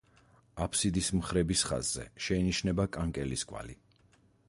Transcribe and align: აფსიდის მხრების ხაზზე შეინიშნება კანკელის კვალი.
აფსიდის 0.65 1.09
მხრების 1.19 1.63
ხაზზე 1.71 2.07
შეინიშნება 2.29 2.91
კანკელის 2.99 3.49
კვალი. 3.53 3.81